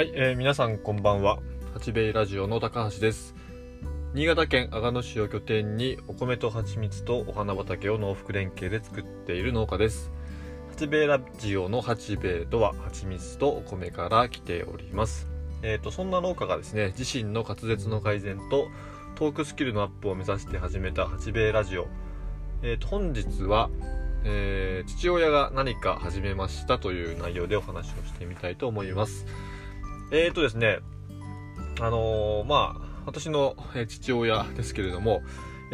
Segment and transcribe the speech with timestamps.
[0.00, 1.40] はい、えー皆さんこんばんは。
[1.74, 3.34] 八兵衛ラジオの高橋です。
[4.14, 10.10] 新潟県阿賀野市を拠点にお米と蜂蜜とお花畑を農福連携で作っている農家です。
[10.70, 15.28] 八兵衛ラジオの八兵衛とは蜂蜜とお米から来ております。
[15.60, 18.68] えー、とそんな農家がですね自身の滑舌の改善と
[19.16, 21.88] トークスキルのアップを目指して始めた八兵衛ラジオ。
[22.62, 23.68] えー、と本日は、
[24.24, 29.26] えー父親が何か始めましたという内容でお話をしてみたいと思います。
[30.12, 30.80] えーとですね、
[31.80, 33.54] あのーまあ、私の
[33.88, 35.22] 父親ですけれども、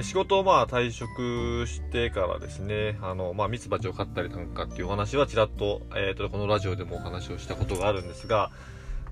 [0.03, 8.51] 仕事をまあ退職してからですね、あの、まあ、ミツバチを飼ったりなんかっていうお話はちらっと、えーと、このラジオでもお話をしたことがあるんですが、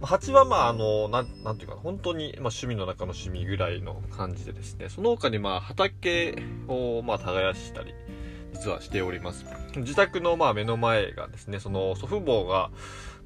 [0.02, 7.94] 蜂はまあ、あの、なん、なんていうか、本当に、まあ、趣味の中の趣味ぐらいの感じでですね、その他にまあ、畑をまあ、耕したり、
[8.52, 9.46] 実はしております。
[9.76, 12.70] 自宅のまあ、目の前がですね、その祖父母が、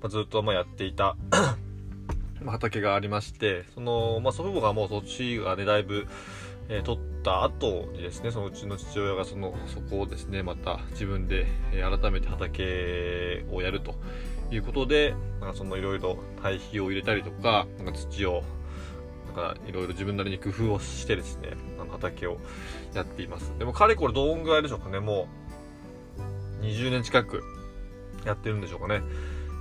[0.08, 1.16] ずっとまあやっていた
[2.46, 6.06] 畑がありまして、その、まあ、祖父母がもうそっちがね、だいぶ、
[6.68, 13.94] えー取った後にですね、そのうちの父親がその、そこをですね、また自分で、えー改めて畑をやると
[14.50, 18.42] いうことで、なんかそのいろいろ堆肥を入れたりとか、なんか土を、
[19.66, 21.50] いろいろ自分なりに工夫をしてですね、
[21.80, 22.38] あの畑を
[22.94, 23.52] やっています。
[23.58, 25.28] でもかれこれどんぐらいでしょうかね、も
[26.60, 27.42] う20年近く
[28.24, 29.02] やってるんでしょうかね。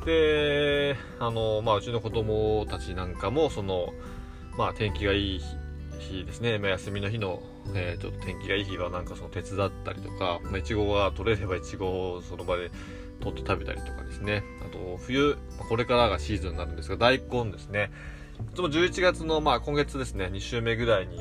[0.08, 3.94] で、あの、まあ、うちの子供たちなんかも、その、
[4.58, 5.42] まあ、天気がいい
[6.00, 7.44] 日ですね、まあ、休みの日の、
[7.76, 12.72] えーちょっと天気がいい日はなんかその手伝ったりとか、ま、いちごが取れればいちごをその場で
[13.20, 14.44] 取って食べたりとかですね。
[14.66, 17.92] あと、冬、これからがシーズンになるんですが、大根ですね。
[18.54, 21.18] いつも11月の、まあ、今月ですね、2週目ぐらいに、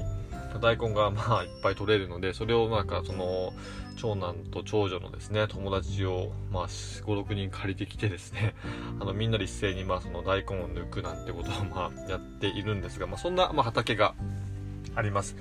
[0.59, 3.53] 大根がまあいっぱい取れるので、それをなんかその、
[3.97, 8.55] 長男と長女のですね、友達を、まあ、5、6人借りてきてですね、
[9.01, 14.15] あの、みんなで一斉に、まあ、その大根を抜くなんてことを、まあ、やっているんですが、まあ、そんな、ま、畑が
[14.95, 15.37] あります。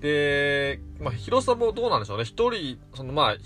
[0.00, 2.24] で、まあ、広さもどうなんでしょうね。
[2.24, 3.36] 一人、その、まあ、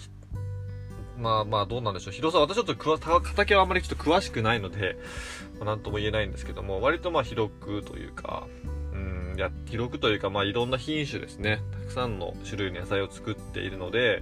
[1.16, 2.14] まあまあ、どうなんでしょう。
[2.14, 2.74] 広さ、私ちょっと、
[3.20, 4.96] 畑はあまりちょっと詳しくないので、
[5.58, 8.46] まあ、なんとも言えないんですけども、割とまあ、広くというか、
[9.40, 11.60] や、広くというか、まあ、いろんな品種ですね。
[11.72, 14.20] たくさんの種類の野菜を作っているので、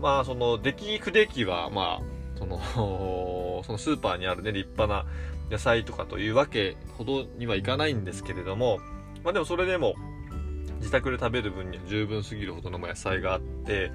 [0.00, 2.60] まあ、その、出来不出来は、まあ、その、
[3.64, 5.06] そのスーパーにあるね、立派な
[5.50, 8.78] 野菜とかというわけほどにはいかないんですけれども、
[9.24, 9.94] まあでもそれでも、
[10.78, 13.90] 自宅で食べる分には十分すぎるほどの野菜があって、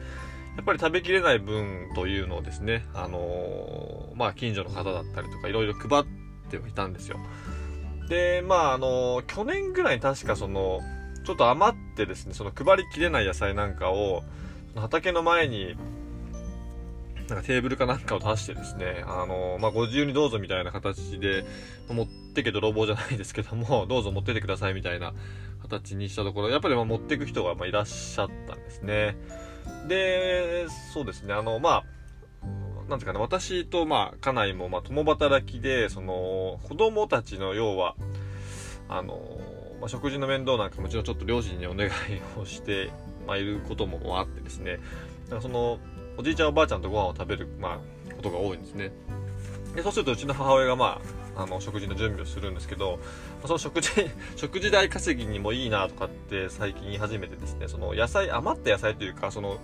[0.58, 6.06] やっぱり食べきれない分というのをですね、あのーまあ近所の方だったりとかいろいろ配っ
[6.50, 7.18] てはいたんですよ。
[8.12, 10.82] で、まああの去年ぐらいに確かその、
[11.24, 14.24] ちょっと余ってですね、その配りきれない野菜なんかを、
[14.76, 15.78] 畑の前に、
[17.30, 21.46] なんかテーブルかなんかを出してですね、あのまあ、ご自由にどうぞみたいな形で、
[21.90, 25.14] 持ってけど泥棒じゃないですけども、 どうぞ持っててくださいみたいな
[25.62, 29.16] 形にしたところ、やっぱりま持っていく人がまいらっしゃったんですね。
[29.88, 31.84] で、そうですね、あの、まあ、
[32.92, 37.96] なんていうかな、私とまあ、家内もまあ、共働きで、その、子供たちの要は、
[38.90, 39.40] あの、
[39.80, 41.92] まあ、食事の面倒なんかもちろんちょっと両親にお願い
[42.38, 42.92] をして、
[43.26, 44.80] まあ、いることもあってですね、
[45.42, 45.80] その、
[46.18, 47.80] おじいちゃんおばあちゃんとご飯を食べる、ま
[48.10, 48.92] あ、ことが多いんですね。
[49.74, 51.02] で、そうするとうちの母親がま
[51.38, 53.00] あ、あの、食事の準備をするんですけど、
[53.46, 53.90] その食事、
[54.36, 59.60] 食事代稼ぎにもいいなとかって最近言い始めてですね、その野菜、余った野菜というか、その、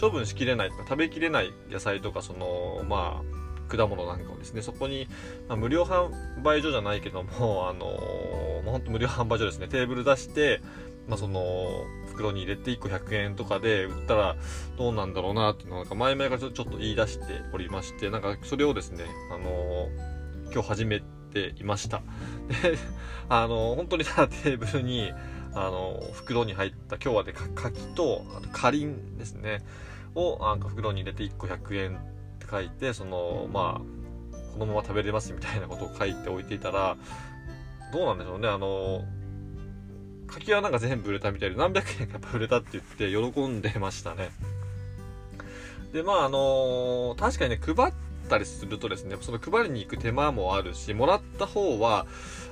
[0.00, 5.08] 処分しきれないとか食べきれない野菜とか、その、まあ、果物なんかをですね、そこに、
[5.48, 6.10] まあ、無料販
[6.42, 10.60] 売所じゃないけども、 あのまあ、ほんと無料販売所ですね、テーブル出して、
[11.08, 14.36] まあ、その、袋に入れて1個100円とかで売ったら
[14.78, 19.88] どうなんだろうなっていうのをなんか前々からちょっと言い出しておりまして、なんかそれをですね、あの
[20.52, 21.02] 今日始め
[21.32, 22.02] ていました。
[22.62, 22.78] で、
[23.28, 25.12] あの本当にただテーブルに、
[25.54, 29.62] あの袋に入った今日はでか柿と、あとかりんですね、
[30.14, 32.00] をなんか袋に入れて1個100円っ
[32.38, 36.96] て書いて、その、まあ、このまま食べれますみたいなことを書いておいていたら、
[37.92, 39.04] どうなんでしょうね、あの
[40.26, 44.30] 柿はなんか全部売れたみたいで何百円かやっぱ売れたって言って喜んでましたね。
[45.92, 47.94] で、まああの確かにね、配っ
[48.28, 52.06] たりするとですね、その配りに行く手間もあるし、もらった方は、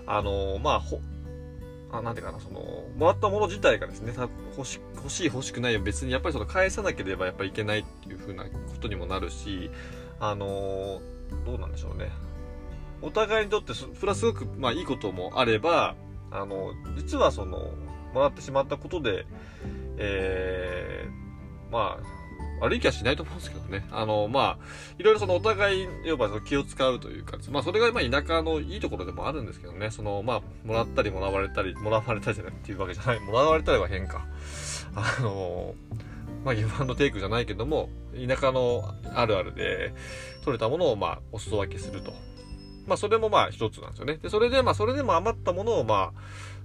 [0.07, 1.01] あのまあほ、
[1.93, 2.61] あ、なんていうかな、その、
[2.97, 4.15] もらったもの自体がですね、
[4.57, 8.51] 欲し欲しい欲しくないよ、別にやっぱりその返さなければやっぱいけないっていう風なこ
[8.81, 9.71] とにもなるし、
[10.19, 11.01] あの
[11.45, 12.11] どうなんでしょうね。
[13.03, 15.97] お互いにとってそ、それはすごく、まあいいこともあれば、
[16.31, 17.71] あの、実はその、
[18.15, 19.27] もらってしまったことで、
[19.99, 22.22] えー、まあ、
[22.63, 23.85] 悪い気はしないと思うんですけどね。
[23.91, 24.59] あの、まあ、
[24.97, 29.91] いろいろそのお互い、要はその気を使うというか、まあ、それがまあ田舎のいいところでもあるんですけどね。
[29.91, 33.19] その、まあ、もらったりもらわれたり、もらわれたりじゃないっていうわけじゃない。
[33.27, 34.25] もらわれたりは変か。
[34.95, 35.75] あの、
[36.45, 39.93] まあ、ギブアンドテイクじゃないけども、田舎のあるあるで、
[40.45, 42.13] 取れたものをまあ、お裾分けすると。
[42.87, 44.19] まあ、それもまあ、一つなんですよね。
[44.19, 46.13] で、それで、まあ、それでも余ったものをまあ、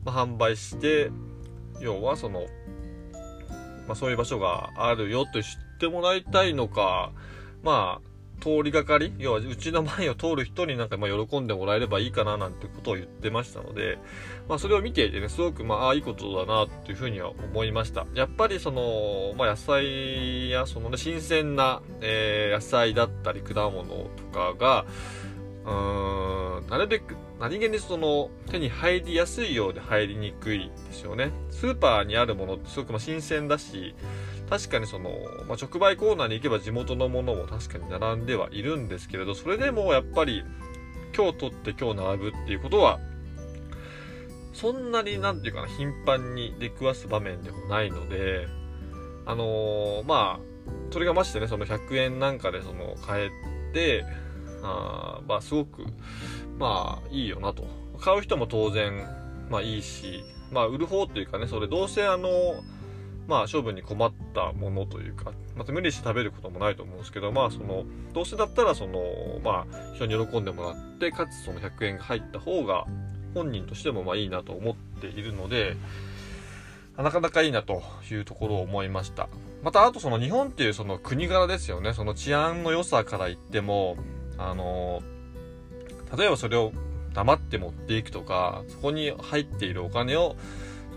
[0.05, 1.09] まあ、販売して、
[1.79, 2.45] 要はその、
[3.87, 7.11] まあ、そういう場所があるよと知ってもらいたいのか、
[7.63, 8.07] まあ、
[8.41, 13.97] 通りがかり、要はうちの前を通る人になんかまあ喜んでもらえればいいかななんてことを言ってましたので、
[14.47, 18.05] まあそれを見ていてね、すごくまあ、あいいことだなっていうふうには思いました。
[18.13, 24.85] やっぱりその、まあ野菜やそのね、新鮮な、えー、野菜だったり果物とかが、
[25.67, 31.31] うーん、なるべく、何気にその手に入りやすいようで入りにくいですよね。
[31.51, 33.93] スーパーにあるものってすごくま新鮮だし、
[34.49, 35.09] 確かにその、
[35.47, 40.43] まあ、直売コーナーに行けば地元のものも確かに並んではいるんですけれど、それでもやっぱり
[41.15, 42.99] 今日取って今日並ぶっていうことは、
[44.53, 48.47] そんなになんていうかな、頻繁に出くわす場面でもないので、
[49.25, 50.57] あのー、まあ、
[50.91, 53.31] それがましてね、その100円なんかでその買え
[53.73, 54.05] て、
[54.63, 55.85] あまあすごく、
[56.57, 57.65] まあいいよなと。
[57.99, 59.05] 買う人も当然、
[59.49, 62.29] まあいいし、まあ売る方というかね、それどうせあの、
[63.27, 69.01] まあ処分に困ったものというか、また無理して食べることもないと思うんですけど、まあその、どうせだったらその、
[69.43, 72.85] まあ人に喜んでもらって、かつその100円が入った方が、
[73.33, 75.75] 本人としてもまあいいなと思っているので、
[76.97, 79.29] なかなかいいなというところを思いました。
[79.61, 81.93] また、あとその日本っていうその国柄ですよね。
[81.93, 83.97] その治安の良さから言っても、
[84.37, 85.01] あの、
[86.17, 86.71] 例えばそれを
[87.13, 90.35] 黙って持っていくとか、そこに入っているお金を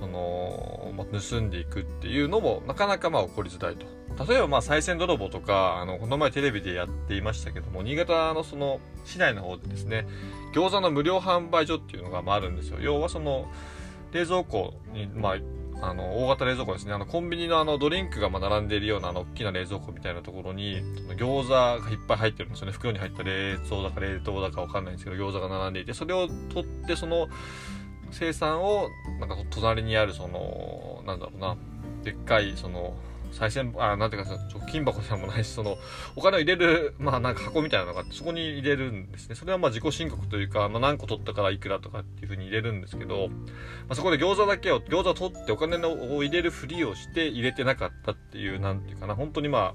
[0.00, 3.86] その、まあ、盗んでいくっていうのもなかなかまあ起こりづらいと。
[4.26, 10.06] 例えばまあ再銭泥棒とか、あの、この前テレビでやっていましたけども、新潟のその市内の方でですね、
[10.54, 12.78] 餃子の無料販売所っていうのがまああるんですよ。
[12.80, 13.50] 要はその、
[14.12, 15.36] 冷蔵庫に、まあ、
[15.82, 16.92] あの、大型冷蔵庫ですね。
[16.92, 22.72] あの、コンビニのあの、ドリンクがま並んでいるようなあの、大きな冷蔵庫みたいなところに、その餃子がいっぱい入ってるんですよね。
[22.72, 27.28] 袋に入った冷蔵だか冷凍だかわかんないんですけど、餃子が並んでいて、それを取って、その、
[28.10, 28.88] 生産を、
[29.20, 31.56] なんか隣にあるその、なんだろうな、
[32.02, 32.94] でっかいその、
[33.32, 35.78] 再銭、あ、なんていうか貯金箱でもないし、その、
[36.16, 39.34] お金を入れる、まあなんか箱みたいなのがあって、そこに入れるんですね。
[39.34, 43.34] それはまあ自己申告というか、まあ何個取ったからいくらとかっていう風に入れるんですけど、ま
[43.90, 49.74] あそこで餃子だけを、餃子を取ってお金を入れるふりをして入れてなかったっていう、なんていうかな、本当にま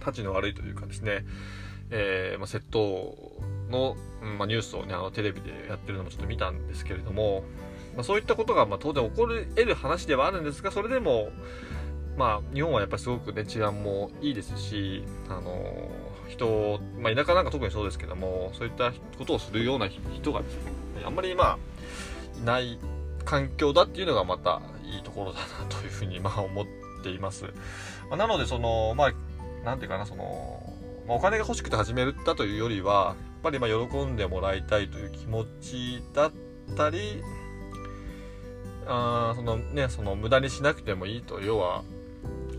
[0.00, 1.24] 立ちの悪いというかですね、
[1.90, 3.16] えー、まあ、窃盗
[3.70, 3.96] の、
[4.38, 7.44] まあ、ニュースをね、あのテレビでやってるのもちょっと見たんですけれども、
[7.94, 11.30] まあ、そういったことがまあ当然起こる得る話ではあるんですが、それでも、
[12.16, 15.90] まあ、日本はやっぱりすごくね、治安もいいですし、あの
[16.28, 21.58] 人、まあ、田舎なんか特にそうですけども、そういったことをするような人がですね、あんまりまあ、
[22.40, 22.78] いない
[23.24, 26.66] 環境だっていうのがまたいいところだなというふうにまあ思っ
[27.02, 27.44] ています。
[28.08, 29.12] まあ、なので、その、まあ、
[29.64, 30.74] なんていうかな、その、
[31.06, 36.32] まあ、お金が欲しくて始めたというよりは、やっぱりま喜んでもらいたいという気持ちだっ
[36.76, 37.22] たり、
[38.86, 41.82] あそのね、その無駄にしなくてもいいと、要は、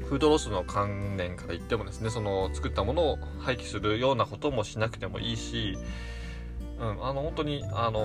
[0.08, 5.78] フードロスの観念から言ってもですね、その作ったものを廃棄するようなこともしなくてもいいし、
[6.80, 8.00] うん、あの、本当に、あの、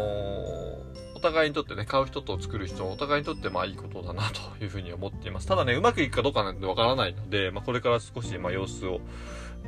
[1.14, 5.46] お互いにとってね、買う人と作る人、お互いにとってまあいいことだなというふうに思っています。
[5.46, 9.00] ただね、うまくいくかどうかなんてわからないので、まあこれから少しまあ様子を、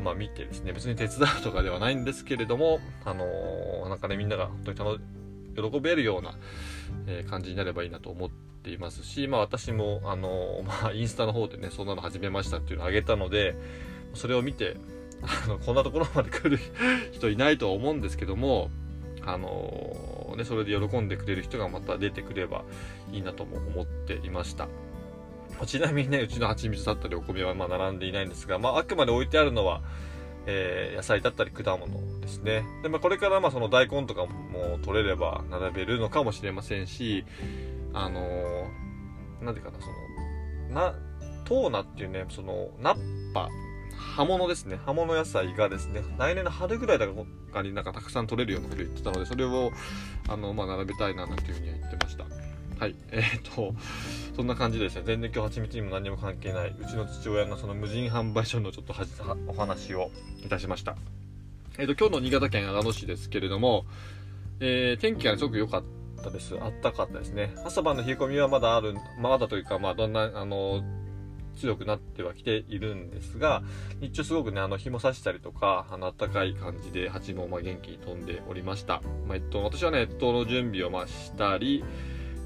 [0.02, 4.98] まあ見てですね、別に手伝うとかではないんですけれども、あの、なんかね、みんなが本当に
[5.70, 6.34] 喜べるような、
[7.30, 13.54] 感じになればいいなと思ってていますし、まあ私も、あの、 まあインスタの方でね、そんなの始めましたっていうのをあげたので、
[14.14, 14.76] それを見て、
[15.22, 16.58] あの、こんなところまで来る
[17.12, 18.70] 人いないとは思うんですけども、
[19.22, 22.64] あの、ね、それで喜んでくれる人がまた出てくれば
[23.12, 24.68] いいなとも思っていました。
[25.66, 29.82] ちなみにね、うちの蜂蜜だったりお米はま並んでいないんですが、まあ、あくまで置いてあるのは、
[30.46, 32.64] えー、野菜だったり果物ですね。
[32.82, 37.24] で、まあ、これからまあその大根とかも取れれば並べるのかもしれませんし、
[37.94, 39.86] あのー、なんていうかな、そ
[40.68, 40.94] の、な、
[41.44, 43.48] トーナっていうね、その、ナッパ、
[44.16, 44.78] 葉物ですね。
[44.84, 47.06] 葉物野菜がですね、来年の春ぐらいだ
[47.52, 49.70] かになんかたくさん取れるようなこと言ってたので、それを、
[50.28, 52.24] あの、まあ、並べたいななんていうふうには言ってました。
[52.78, 52.96] はい。
[53.12, 53.74] えー、っと、
[54.36, 58.94] そんな感じでですね、全然今日蜂蜜にも何も関係ない、うちの父親のその無人販売所のちょっと
[59.46, 60.10] お話を
[60.44, 60.96] いたしました。
[61.78, 63.86] えー、っと、今日の新潟県阿賀野市ですけれども、
[64.60, 66.56] えー、天気がすごく良かったです。
[66.60, 67.54] あったかったですね。
[67.64, 70.82] 朝晩の冷え込みはまだある、まだというか、まあ、どんな、あの、
[71.56, 73.62] 強くなってはきているんですが、
[74.00, 79.02] 日中すごくね、あの、紐刺したりとか、あの、暖かい感じで蜂もま元気に飛んでおりました。
[79.26, 81.84] まあ、えっと、私はね、越冬の準備をまあしたり、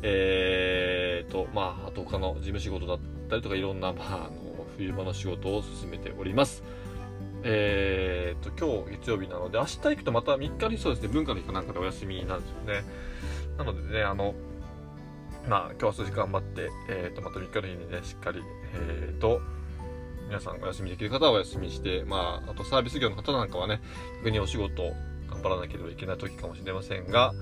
[0.03, 6.63] えーと、まあ、あと他の事務仕事だったりとか、いろんな、まあ、あの、冬場の仕事を進めております。
[7.45, 12.85] えーと、今日月曜日なので、明日行くとまた3日にそうですね、文化の日かなんかでお休みなんですよね。
[13.59, 14.35] なのでね、あの、
[15.49, 18.41] まあ、今日は数時頑張って、えーと、また3日の日にね、しっかり、
[18.75, 19.41] えーと、
[20.29, 23.81] 皆さんお休みできる方はお休みして、まあ、あとサービス業の方なんかはね、
[24.19, 24.83] 逆にお仕事
[25.29, 27.33] 頑張らなければいけない時かもしれませんが、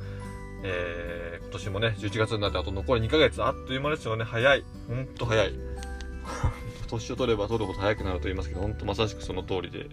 [0.63, 4.65] えー、今年もね、11月になってあと残り2ヶ月、あっという間ですよね、早い。
[4.89, 5.53] ほんと早い。
[6.87, 9.89] 年を取れば取るほど早くなると言いますけど、ほんとまさしくその通りで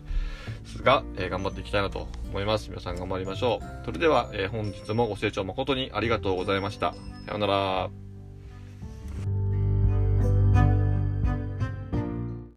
[0.65, 2.69] すが、えー、頑張っていきたいなと思います。
[2.69, 3.85] 皆さん頑張りましょう。
[3.85, 6.93] それでは、えー、本日もご清聴誠にありがとうございました。
[6.93, 8.02] さようなら。